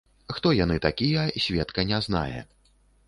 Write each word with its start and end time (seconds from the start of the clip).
Хто 0.35 0.53
яны 0.59 0.77
такія, 0.85 1.25
сведка 1.45 1.85
не 1.93 1.99
знае. 2.07 2.39